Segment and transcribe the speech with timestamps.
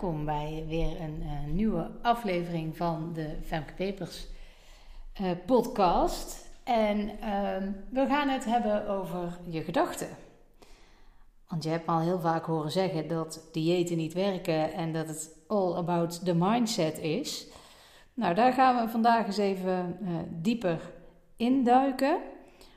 [0.00, 4.26] Welkom bij weer een uh, nieuwe aflevering van de Femke Papers
[5.20, 6.50] uh, podcast.
[6.64, 7.16] En uh,
[7.90, 10.08] we gaan het hebben over je gedachten.
[11.48, 15.36] Want je hebt al heel vaak horen zeggen dat diëten niet werken en dat het
[15.46, 17.46] all about the mindset is.
[18.14, 20.92] Nou, daar gaan we vandaag eens even uh, dieper
[21.36, 22.18] induiken.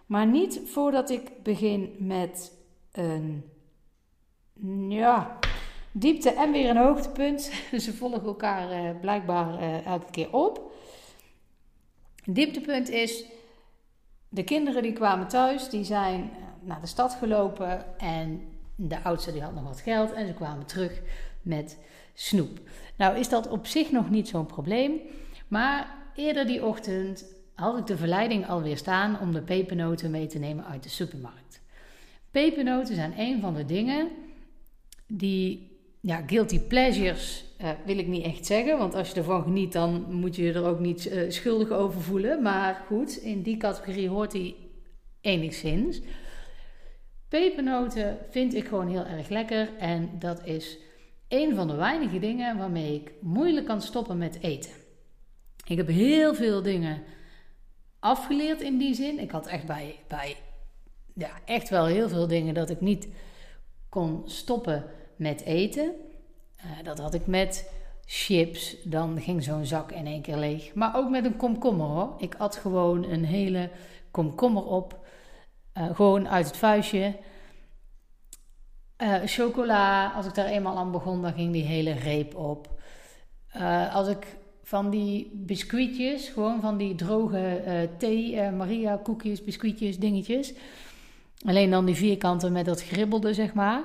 [0.05, 2.57] Maar niet voordat ik begin met
[2.91, 3.43] een.
[4.89, 5.39] Ja,
[5.93, 7.51] diepte en weer een hoogtepunt.
[7.83, 10.71] Ze volgen elkaar uh, blijkbaar uh, elke keer op.
[12.25, 13.25] Dieptepunt is,
[14.29, 18.41] de kinderen die kwamen thuis, die zijn uh, naar de stad gelopen en
[18.75, 21.01] de oudste die had nog wat geld en ze kwamen terug
[21.41, 21.77] met
[22.13, 22.59] snoep.
[22.95, 24.99] Nou is dat op zich nog niet zo'n probleem,
[25.47, 30.39] maar eerder die ochtend had ik de verleiding alweer staan om de pepernoten mee te
[30.39, 31.61] nemen uit de supermarkt.
[32.31, 34.09] Pepernoten zijn een van de dingen
[35.07, 35.72] die
[36.05, 38.77] ja, guilty pleasures uh, wil ik niet echt zeggen.
[38.77, 42.01] Want als je ervan geniet, dan moet je je er ook niet uh, schuldig over
[42.01, 42.41] voelen.
[42.41, 44.55] Maar goed, in die categorie hoort hij
[45.21, 46.01] enigszins.
[47.27, 49.77] Pepernoten vind ik gewoon heel erg lekker.
[49.77, 50.77] En dat is
[51.27, 54.71] een van de weinige dingen waarmee ik moeilijk kan stoppen met eten.
[55.65, 57.03] Ik heb heel veel dingen
[57.99, 59.19] afgeleerd in die zin.
[59.19, 60.35] Ik had echt bij, bij
[61.13, 63.07] ja, echt wel heel veel dingen dat ik niet
[63.89, 64.85] kon stoppen
[65.15, 65.91] met eten.
[66.57, 67.71] Uh, dat had ik met
[68.05, 70.73] chips, dan ging zo'n zak in één keer leeg.
[70.73, 72.13] Maar ook met een komkommer hoor.
[72.17, 73.69] Ik at gewoon een hele
[74.11, 75.05] komkommer op.
[75.77, 77.15] Uh, gewoon uit het vuistje.
[78.97, 82.81] Uh, chocola, als ik daar eenmaal aan begon, dan ging die hele reep op.
[83.91, 90.53] als ik van die biscuitjes, gewoon van die droge thee, Maria koekjes, biscuitjes, dingetjes.
[91.45, 93.83] Alleen dan die vierkanten met dat gribbelde, zeg maar.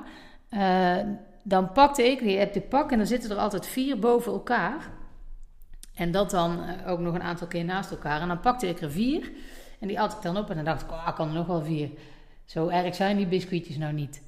[0.50, 0.96] Uh,
[1.42, 4.90] dan pakte ik, die heb ik pak en dan zitten er altijd vier boven elkaar.
[5.94, 8.20] En dat dan uh, ook nog een aantal keer naast elkaar.
[8.20, 9.32] En dan pakte ik er vier
[9.80, 11.62] en die at ik dan op en dan dacht ik, oh, kan er nog wel
[11.62, 11.90] vier.
[12.44, 14.22] Zo erg zijn die biscuitjes nou niet.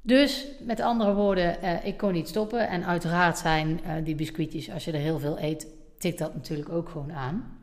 [0.00, 2.68] Dus met andere woorden, uh, ik kon niet stoppen.
[2.68, 5.66] En uiteraard zijn die biscuitjes, als je er heel veel eet,
[5.98, 7.58] tikt dat natuurlijk ook gewoon aan.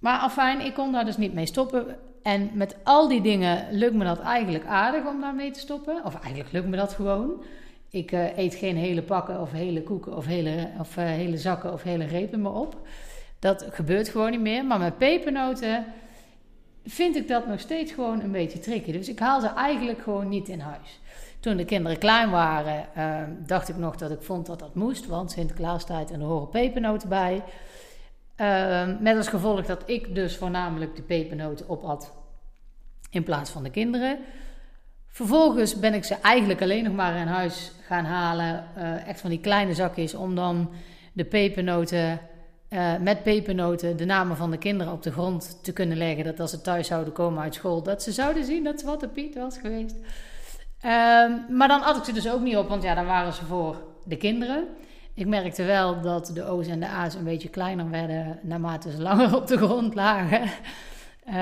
[0.00, 1.96] Maar afijn, ik kon daar dus niet mee stoppen.
[2.22, 6.04] En met al die dingen lukt me dat eigenlijk aardig om daarmee te stoppen.
[6.04, 7.42] Of eigenlijk lukt me dat gewoon.
[7.90, 11.72] Ik uh, eet geen hele pakken of hele koeken of hele, of, uh, hele zakken
[11.72, 12.76] of hele repen meer op.
[13.38, 14.64] Dat gebeurt gewoon niet meer.
[14.64, 15.84] Maar met pepernoten
[16.84, 18.92] vind ik dat nog steeds gewoon een beetje tricky.
[18.92, 21.00] Dus ik haal ze eigenlijk gewoon niet in huis.
[21.40, 23.16] Toen de kinderen klein waren, uh,
[23.46, 25.06] dacht ik nog dat ik vond dat dat moest.
[25.06, 27.42] Want Sinterklaastijd en er horen pepernoten bij.
[28.40, 32.12] Uh, met als gevolg dat ik dus voornamelijk de pepernoten opat
[33.10, 34.18] in plaats van de kinderen.
[35.08, 38.64] Vervolgens ben ik ze eigenlijk alleen nog maar in huis gaan halen.
[38.78, 40.70] Uh, echt van die kleine zakjes om dan
[41.12, 42.20] de pepernoten,
[42.70, 46.24] uh, met pepernoten, de namen van de kinderen op de grond te kunnen leggen.
[46.24, 49.34] Dat als ze thuis zouden komen uit school, dat ze zouden zien dat Zwarte Piet
[49.34, 49.94] was geweest.
[49.94, 50.82] Uh,
[51.48, 53.82] maar dan at ik ze dus ook niet op, want ja, dan waren ze voor
[54.04, 54.66] de kinderen.
[55.20, 59.02] Ik merkte wel dat de O's en de A's een beetje kleiner werden naarmate ze
[59.02, 60.42] langer op de grond lagen.
[60.42, 61.34] Uh,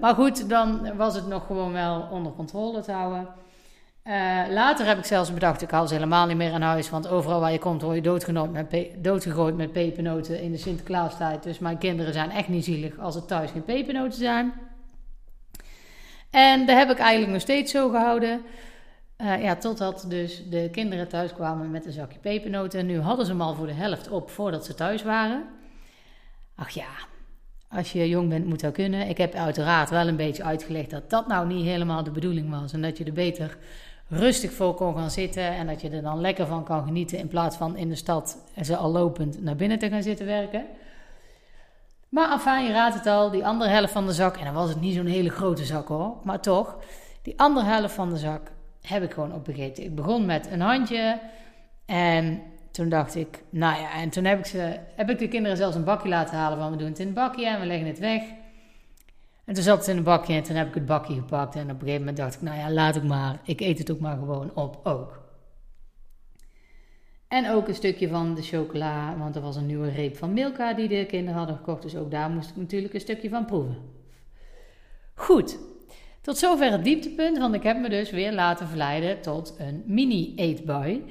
[0.00, 3.28] maar goed, dan was het nog gewoon wel onder controle te houden.
[4.04, 6.90] Uh, later heb ik zelfs bedacht, ik haal ze helemaal niet meer aan huis.
[6.90, 11.42] Want overal waar je komt word je doodgegooid met, doodgegooid met pepernoten in de Sinterklaastijd.
[11.42, 14.52] Dus mijn kinderen zijn echt niet zielig als er thuis geen pepernoten zijn.
[16.30, 18.40] En dat heb ik eigenlijk nog steeds zo gehouden.
[19.24, 22.80] Ja, totdat dus de kinderen thuis kwamen met een zakje pepernoten.
[22.80, 25.44] En nu hadden ze hem al voor de helft op voordat ze thuis waren.
[26.54, 26.88] Ach ja,
[27.68, 29.08] als je jong bent moet dat kunnen.
[29.08, 32.72] Ik heb uiteraard wel een beetje uitgelegd dat dat nou niet helemaal de bedoeling was.
[32.72, 33.56] En dat je er beter
[34.08, 35.42] rustig voor kon gaan zitten.
[35.42, 37.18] En dat je er dan lekker van kan genieten.
[37.18, 40.64] In plaats van in de stad ze al lopend naar binnen te gaan zitten werken.
[42.08, 43.30] Maar afijn, je raadt het al.
[43.30, 44.36] Die andere helft van de zak.
[44.36, 46.16] En dan was het niet zo'n hele grote zak hoor.
[46.22, 46.76] Maar toch,
[47.22, 48.52] die andere helft van de zak
[48.86, 49.84] heb ik gewoon opgegeten.
[49.84, 51.20] Ik begon met een handje.
[51.86, 55.56] En toen dacht ik, nou ja, en toen heb ik, ze, heb ik de kinderen
[55.56, 57.86] zelfs een bakje laten halen van we doen het in het bakje en we leggen
[57.86, 58.22] het weg.
[59.44, 61.54] En toen zat het in een bakje en toen heb ik het bakje gepakt.
[61.54, 63.40] En op een gegeven moment dacht ik, nou ja, laat ik maar.
[63.44, 65.22] Ik eet het ook maar gewoon op ook.
[67.28, 70.74] En ook een stukje van de chocola, want er was een nieuwe reep van Milka
[70.74, 71.82] die de kinderen hadden gekocht.
[71.82, 73.76] Dus ook daar moest ik natuurlijk een stukje van proeven.
[75.14, 75.58] Goed,
[76.24, 81.04] tot zover het dieptepunt, want ik heb me dus weer laten verleiden tot een mini-eetbui.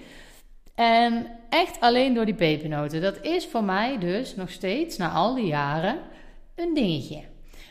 [0.75, 3.01] En echt alleen door die pepernoten.
[3.01, 5.97] Dat is voor mij dus nog steeds, na al die jaren,
[6.55, 7.21] een dingetje.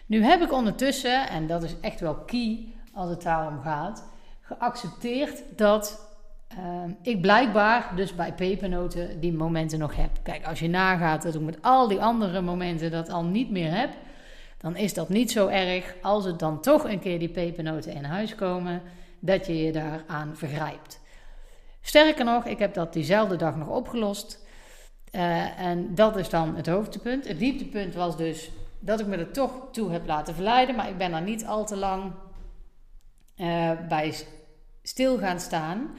[0.06, 4.09] Nu heb ik ondertussen, en dat is echt wel key als het daarom gaat,
[4.41, 6.11] geaccepteerd dat
[6.59, 10.11] uh, ik blijkbaar dus bij pepernoten die momenten nog heb.
[10.23, 13.77] Kijk, als je nagaat dat ik met al die andere momenten dat al niet meer
[13.77, 13.91] heb,
[14.62, 18.05] dan is dat niet zo erg als het dan toch een keer die pepernoten in
[18.05, 18.82] huis komen,
[19.20, 21.00] dat je je daaraan vergrijpt.
[21.81, 24.41] Sterker nog, ik heb dat diezelfde dag nog opgelost.
[25.12, 27.29] Uh, en dat is dan het hoogtepunt.
[27.29, 30.99] Het dieptepunt was dus dat ik me er toch toe heb laten verleiden, maar ik
[30.99, 32.12] ben er niet al te lang
[33.37, 34.15] uh, bij
[34.82, 35.91] stil gaan staan.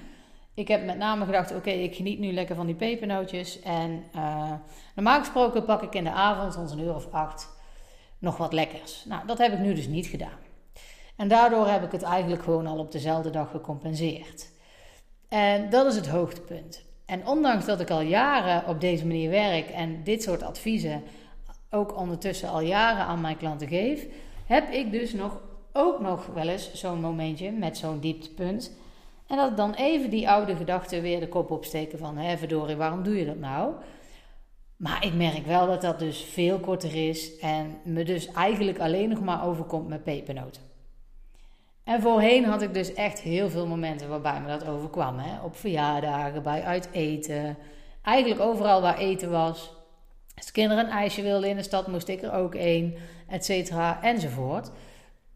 [0.54, 3.62] Ik heb met name gedacht: oké, ik geniet nu lekker van die pepernootjes.
[3.62, 4.52] En uh,
[4.96, 7.50] normaal gesproken pak ik in de avond, rond een uur of acht,
[8.24, 9.06] nog wat lekkers.
[9.06, 10.40] Nou, dat heb ik nu dus niet gedaan.
[11.16, 14.52] En daardoor heb ik het eigenlijk gewoon al op dezelfde dag gecompenseerd.
[15.30, 16.84] En dat is het hoogtepunt.
[17.06, 21.04] En ondanks dat ik al jaren op deze manier werk en dit soort adviezen
[21.70, 24.08] ook ondertussen al jaren aan mijn klanten geef,
[24.46, 25.42] heb ik dus nog,
[25.74, 28.72] ook nog wel eens zo'n momentje met zo'n dieptepunt.
[29.28, 33.04] En dat dan even die oude gedachten weer de kop opsteken van, hé verdorie, waarom
[33.04, 33.74] doe je dat nou?
[34.84, 39.10] Maar ik merk wel dat dat dus veel korter is en me dus eigenlijk alleen
[39.10, 40.62] nog maar overkomt met pepernoten.
[41.84, 45.18] En voorheen had ik dus echt heel veel momenten waarbij me dat overkwam.
[45.20, 45.44] Hè?
[45.44, 47.58] Op verjaardagen, bij uit eten.
[48.02, 49.74] Eigenlijk overal waar eten was.
[50.36, 52.94] Als de kinderen een ijsje wilden in de stad, moest ik er ook één,
[53.28, 54.72] et cetera, enzovoort.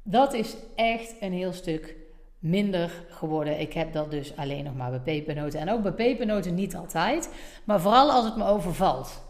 [0.04, 1.96] Dat is echt een heel stuk
[2.40, 3.60] minder geworden.
[3.60, 5.60] Ik heb dat dus alleen nog maar bij pepernoten.
[5.60, 7.34] En ook bij pepernoten niet altijd,
[7.64, 9.26] maar vooral als het me overvalt.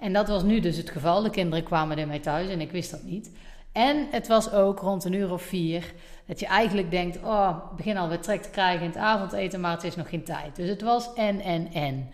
[0.00, 1.22] En dat was nu dus het geval.
[1.22, 3.30] De kinderen kwamen er mee thuis en ik wist dat niet.
[3.72, 5.92] En het was ook rond een uur of vier
[6.26, 9.72] dat je eigenlijk denkt: oh, ik begin alweer trek te krijgen in het avondeten, maar
[9.72, 10.56] het is nog geen tijd.
[10.56, 12.10] Dus het was en, en, en.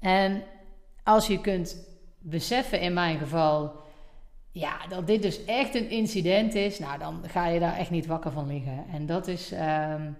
[0.00, 0.42] En
[1.04, 1.76] als je kunt
[2.18, 3.72] beseffen, in mijn geval,
[4.52, 8.06] ja, dat dit dus echt een incident is, nou dan ga je daar echt niet
[8.06, 8.84] wakker van liggen.
[8.92, 9.52] En dat is.
[9.52, 10.16] Um,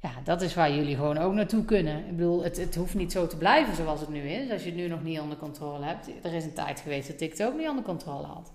[0.00, 2.06] ja, dat is waar jullie gewoon ook naartoe kunnen.
[2.06, 4.50] Ik bedoel, het, het hoeft niet zo te blijven zoals het nu is.
[4.50, 6.08] Als je het nu nog niet onder controle hebt.
[6.22, 8.52] Er is een tijd geweest dat ik het ook niet onder controle had.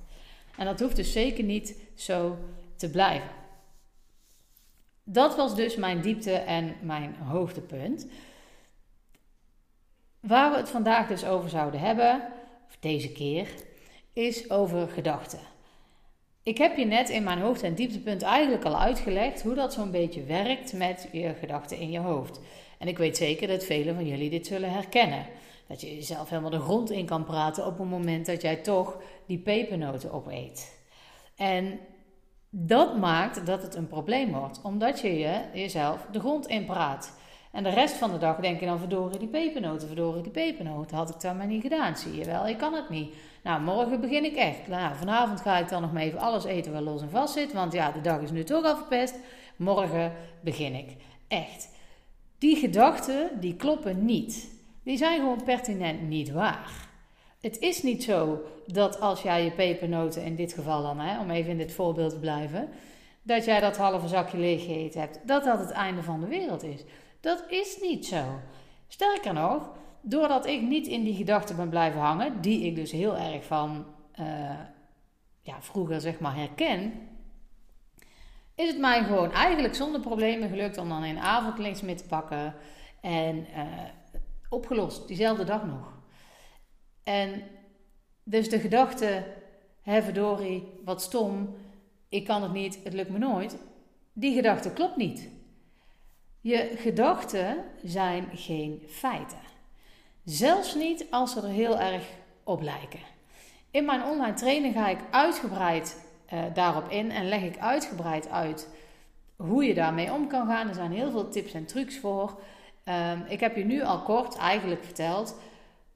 [0.58, 2.38] En dat hoeft dus zeker niet zo
[2.76, 3.30] te blijven.
[5.04, 8.08] Dat was dus mijn diepte en mijn hoogtepunt.
[10.20, 12.28] Waar we het vandaag dus over zouden hebben,
[12.68, 13.50] of deze keer,
[14.14, 15.53] is over gedachten.
[16.44, 19.92] Ik heb je net in mijn hoogte- en dieptepunt eigenlijk al uitgelegd hoe dat zo'n
[19.92, 22.40] beetje werkt met je gedachten in je hoofd.
[22.78, 25.26] En ik weet zeker dat velen van jullie dit zullen herkennen.
[25.68, 28.98] Dat je jezelf helemaal de grond in kan praten op het moment dat jij toch
[29.26, 30.80] die pepernoten opeet.
[31.36, 31.80] En
[32.50, 37.18] dat maakt dat het een probleem wordt, omdat je, je jezelf de grond in praat.
[37.54, 40.98] En de rest van de dag denk je dan, verdorie die pepernoten, verdorie die pepernoten.
[40.98, 43.14] Had ik dat maar niet gedaan, zie je wel, ik kan het niet.
[43.44, 44.68] Nou, morgen begin ik echt.
[44.68, 47.54] Nou, vanavond ga ik dan nog maar even alles eten wat los en vast zit,
[47.54, 49.20] want ja, de dag is nu toch al verpest.
[49.56, 50.12] Morgen
[50.42, 50.96] begin ik.
[51.28, 51.70] Echt.
[52.38, 54.50] Die gedachten, die kloppen niet.
[54.84, 56.72] Die zijn gewoon pertinent niet waar.
[57.42, 61.32] Het is niet zo dat als jij je pepernoten, in dit geval dan, hè, om
[61.32, 62.70] even in dit voorbeeld te blijven,
[63.22, 66.64] dat jij dat halve zakje leeg gegeten hebt, dat dat het einde van de wereld
[66.64, 66.84] is.
[67.24, 68.40] Dat is niet zo.
[68.88, 69.70] Sterker nog,
[70.02, 73.86] doordat ik niet in die gedachten ben blijven hangen, die ik dus heel erg van
[74.20, 74.60] uh,
[75.42, 76.94] ja, vroeger zeg maar herken,
[78.56, 82.06] is het mij gewoon eigenlijk zonder problemen gelukt om dan een avond links mee te
[82.06, 82.56] pakken
[83.02, 83.68] en uh,
[84.50, 85.94] opgelost, diezelfde dag nog.
[87.04, 87.44] En
[88.24, 89.26] dus de gedachte,
[89.82, 91.56] hè verdorie, wat stom,
[92.10, 93.58] ik kan het niet, het lukt me nooit,
[94.14, 95.30] die gedachte klopt niet.
[96.44, 99.38] Je gedachten zijn geen feiten.
[100.24, 102.04] Zelfs niet als ze er heel erg
[102.44, 103.00] op lijken.
[103.72, 108.70] In mijn online training ga ik uitgebreid uh, daarop in en leg ik uitgebreid uit
[109.36, 110.68] hoe je daarmee om kan gaan.
[110.68, 112.40] Er zijn heel veel tips en trucs voor.
[112.86, 115.36] Um, ik heb je nu al kort eigenlijk verteld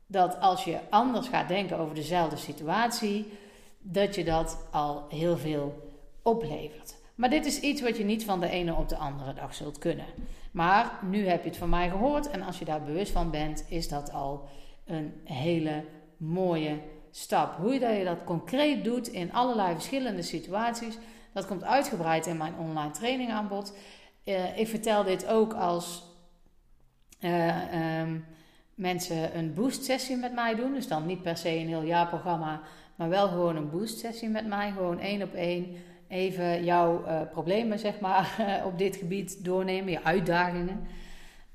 [0.06, 3.38] dat als je anders gaat denken over dezelfde situatie,
[3.80, 6.97] dat je dat al heel veel oplevert.
[7.18, 9.78] Maar dit is iets wat je niet van de ene op de andere dag zult
[9.78, 10.06] kunnen.
[10.52, 13.66] Maar nu heb je het van mij gehoord en als je daar bewust van bent,
[13.70, 14.48] is dat al
[14.86, 15.84] een hele
[16.18, 16.80] mooie
[17.12, 17.58] stap.
[17.58, 20.98] Hoe je dat concreet doet in allerlei verschillende situaties,
[21.34, 23.74] dat komt uitgebreid in mijn online training aanbod.
[24.26, 26.04] Uh, ik vertel dit ook als
[27.20, 28.26] uh, um,
[28.76, 30.74] mensen een boost sessie met mij doen.
[30.74, 32.62] Dus dan niet per se een heel jaarprogramma,
[32.96, 34.72] maar wel gewoon een boost sessie met mij.
[34.72, 35.76] Gewoon één op één
[36.08, 40.88] even jouw uh, problemen zeg maar, op dit gebied doornemen, je uitdagingen.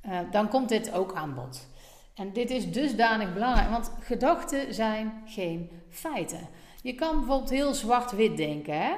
[0.06, 1.68] Uh, dan komt dit ook aan bod.
[2.14, 6.48] En dit is dusdanig belangrijk, want gedachten zijn geen feiten.
[6.82, 8.74] Je kan bijvoorbeeld heel zwart-wit denken.
[8.80, 8.92] Hè?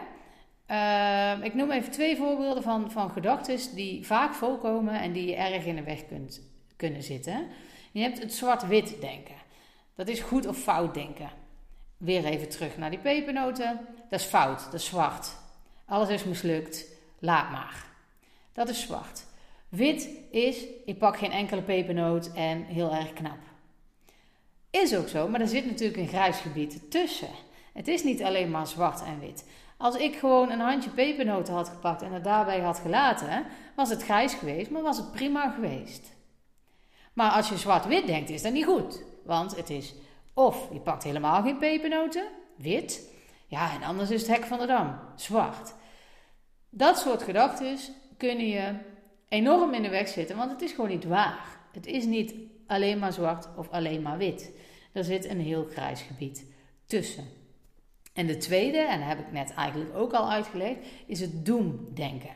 [0.67, 5.35] Ehm, ik noem even twee voorbeelden van, van gedachten die vaak voorkomen en die je
[5.35, 6.41] erg in de weg kunt,
[6.77, 7.47] kunnen zitten.
[7.93, 9.35] Je hebt het zwart-wit denken.
[9.95, 11.31] Dat is goed of fout denken.
[11.97, 13.81] Weer even terug naar die pepernoten.
[14.11, 15.37] Dat is fout, dat is zwart.
[15.87, 16.85] Alles is mislukt,
[17.19, 17.87] laat maar.
[18.53, 19.25] Dat is zwart.
[19.69, 23.39] Wit is, ik pak geen enkele pepernoot en heel erg knap.
[24.71, 27.31] Is ook zo, maar er zit natuurlijk een grijs gebied tussen.
[27.73, 29.49] Het is niet alleen maar zwart en wit.
[29.77, 34.03] Als ik gewoon een handje pepernoten had gepakt en het daarbij had gelaten, was het
[34.03, 36.13] grijs geweest, maar was het prima geweest.
[37.13, 39.03] Maar als je zwart-wit denkt, is dat niet goed.
[39.25, 39.95] Want het is
[40.35, 42.25] of je pakt helemaal geen pepernoten,
[42.57, 43.13] wit.
[43.55, 45.75] Ja, en anders is het hek van de dam, zwart.
[46.71, 47.79] Dat soort gedachten
[48.17, 48.75] kunnen je
[49.29, 51.59] enorm in de weg zitten, want het is gewoon niet waar.
[51.73, 52.35] Het is niet
[52.67, 54.53] alleen maar zwart of alleen maar wit.
[54.93, 56.47] Er zit een heel grijs gebied
[56.87, 57.25] tussen.
[58.13, 62.35] En de tweede, en dat heb ik net eigenlijk ook al uitgelegd, is het doemdenken.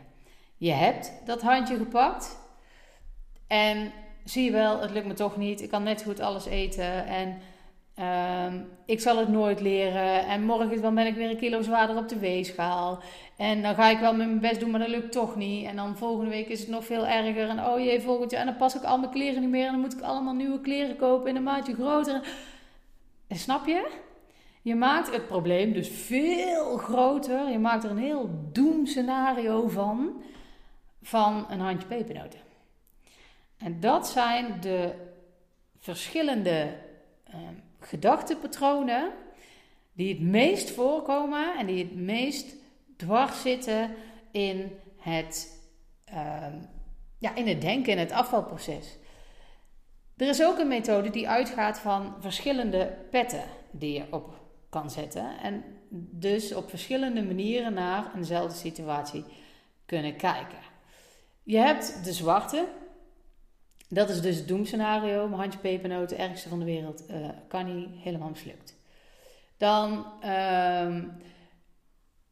[0.56, 2.38] Je hebt dat handje gepakt
[3.46, 3.92] en
[4.24, 5.60] zie je wel, het lukt me toch niet.
[5.62, 7.38] Ik kan net goed alles eten en
[7.98, 10.26] ehm, ik zal het nooit leren.
[10.26, 13.02] En morgen dan ben ik weer een kilo zwaarder op de weegschaal.
[13.36, 15.66] En dan ga ik wel mijn best doen, maar dat lukt toch niet.
[15.66, 17.48] En dan volgende week is het nog veel erger.
[17.48, 18.40] En oh jee, volgend jaar.
[18.40, 19.66] En dan pas ik al mijn kleren niet meer.
[19.66, 22.20] En dan moet ik allemaal nieuwe kleren kopen in een maatje groter.
[23.26, 23.90] En snap je?
[24.62, 27.50] Je maakt het probleem dus veel groter.
[27.50, 30.22] Je maakt er een heel doemscenario van.
[31.02, 32.40] Van een handje pepernoten.
[33.58, 34.94] En dat zijn de
[35.78, 36.76] verschillende
[37.28, 37.34] uh,
[37.80, 39.12] gedachtepatronen
[39.92, 42.54] die het meest voorkomen en die het meest
[42.96, 43.94] dwars zitten
[44.30, 45.58] in het,
[46.12, 46.46] uh,
[47.18, 48.96] ja, in het denken, in het afvalproces.
[50.16, 55.38] Er is ook een methode die uitgaat van verschillende petten die je op kan zetten.
[55.42, 55.64] En
[56.10, 59.24] dus op verschillende manieren naar eenzelfde situatie
[59.86, 60.58] kunnen kijken.
[61.42, 62.68] Je hebt de zwarte,
[63.88, 65.28] dat is dus het doemscenario.
[65.28, 68.76] Mijn handje pepernoten, ergste van de wereld, uh, kan niet, helemaal mislukt.
[69.56, 70.94] Dan uh,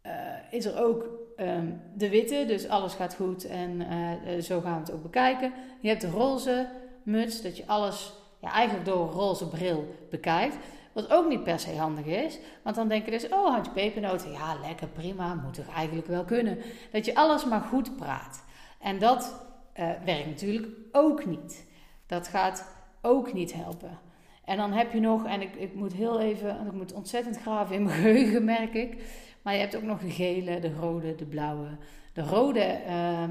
[0.07, 0.13] uh,
[0.51, 4.81] is er ook um, de witte, dus alles gaat goed en uh, zo gaan we
[4.81, 5.53] het ook bekijken.
[5.81, 6.69] Je hebt de roze
[7.03, 10.57] muts, dat je alles ja, eigenlijk door een roze bril bekijkt.
[10.93, 14.33] Wat ook niet per se handig is, want dan denk je dus, oh handje pepernoten,
[14.33, 16.59] ja lekker, prima, moet toch eigenlijk wel kunnen.
[16.93, 18.45] Dat je alles maar goed praat.
[18.81, 19.46] En dat
[19.79, 21.67] uh, werkt natuurlijk ook niet.
[22.07, 23.99] Dat gaat ook niet helpen.
[24.45, 27.75] En dan heb je nog, en ik, ik moet heel even, ik moet ontzettend graven
[27.75, 29.03] in mijn geheugen, merk ik.
[29.43, 31.69] Maar je hebt ook nog de gele, de rode, de blauwe.
[32.13, 33.23] De rode, uh,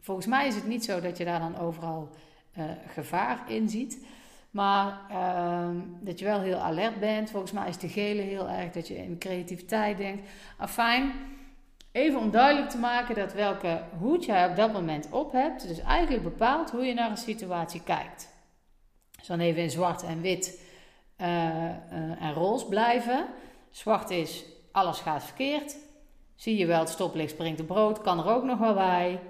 [0.00, 2.08] volgens mij is het niet zo dat je daar dan overal
[2.58, 4.06] uh, gevaar in ziet.
[4.50, 5.68] Maar uh,
[6.00, 7.30] dat je wel heel alert bent.
[7.30, 10.28] Volgens mij is de gele heel erg dat je in creativiteit denkt.
[10.56, 11.12] Afijn,
[11.92, 15.80] even om duidelijk te maken dat welke hoed jij op dat moment op hebt, dus
[15.80, 18.28] eigenlijk bepaalt hoe je naar een situatie kijkt.
[19.18, 20.66] Dus dan even in zwart en wit
[21.20, 23.26] uh, uh, en roze blijven.
[23.70, 25.76] Zwart is alles gaat verkeerd.
[26.36, 29.20] Zie je wel, het stoplicht springt de brood, kan er ook nog wel bij.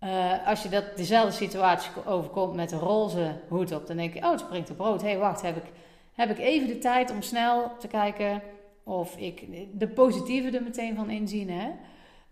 [0.00, 4.20] Uh, als je dat, dezelfde situatie overkomt met een roze hoed op, dan denk je,
[4.20, 5.00] oh, het springt de brood.
[5.00, 5.72] Hé, hey, wacht, heb ik,
[6.12, 8.42] heb ik even de tijd om snel te kijken
[8.88, 9.46] of ik
[9.78, 11.50] de positieve er meteen van inzien.
[11.50, 11.70] Hè?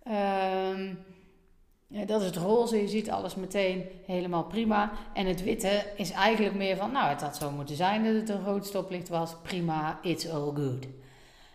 [0.06, 0.94] Uh,
[2.06, 4.92] dat is het roze, je ziet alles meteen helemaal prima.
[5.14, 8.28] En het witte is eigenlijk meer van, nou, het had zo moeten zijn dat het
[8.28, 9.36] een rood stoplicht was.
[9.42, 10.86] Prima, it's all good.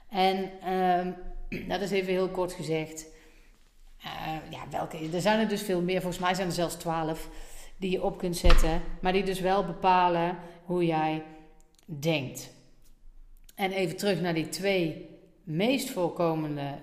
[0.10, 1.16] En um,
[1.72, 3.06] dat is even heel kort gezegd.
[4.06, 6.02] Uh, ja, welke, er zijn er dus veel meer.
[6.02, 7.30] Volgens mij zijn er zelfs twaalf
[7.78, 8.82] die je op kunt zetten.
[9.02, 11.24] Maar die dus wel bepalen hoe jij
[11.86, 12.60] denkt.
[13.62, 15.10] En even terug naar die twee
[15.44, 16.74] meest voorkomende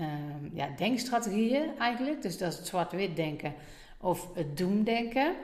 [0.00, 0.06] uh,
[0.52, 2.22] ja, denkstrategieën eigenlijk.
[2.22, 3.54] Dus dat is het zwart-wit denken
[4.00, 5.34] of het doemdenken.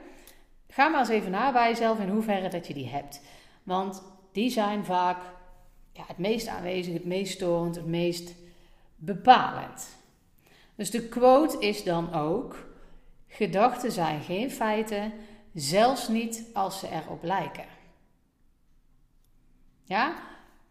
[0.68, 3.20] Ga maar eens even na bij jezelf in hoeverre dat je die hebt.
[3.62, 4.02] Want
[4.32, 5.18] die zijn vaak
[5.92, 8.34] ja, het meest aanwezig, het meest storend, het meest
[8.96, 9.96] bepalend.
[10.74, 12.66] Dus de quote is dan ook:
[13.28, 15.12] Gedachten zijn geen feiten,
[15.54, 17.71] zelfs niet als ze erop lijken.
[19.82, 20.14] Ja?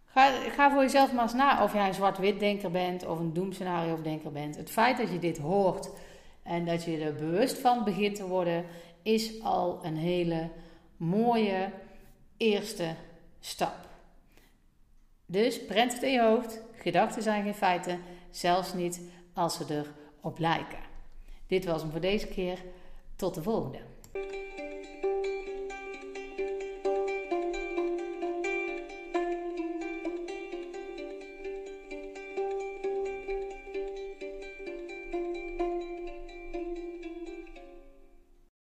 [0.05, 3.33] Ga, ga voor jezelf maar eens na of jij een zwart-wit denker bent of een
[3.33, 4.55] doemscenario denker bent.
[4.55, 5.89] Het feit dat je dit hoort
[6.43, 8.65] en dat je er bewust van begint te worden,
[9.01, 10.49] is al een hele
[10.97, 11.71] mooie
[12.37, 12.95] eerste
[13.39, 13.75] stap.
[15.25, 16.61] Dus prent het in je hoofd.
[16.75, 19.01] Gedachten zijn geen feiten, zelfs niet
[19.33, 19.83] als ze
[20.19, 20.79] erop lijken.
[21.47, 22.57] Dit was hem voor deze keer.
[23.15, 23.79] Tot de volgende.